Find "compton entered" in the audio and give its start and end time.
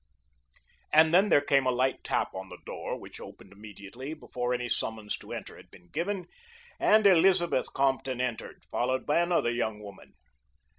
7.73-8.65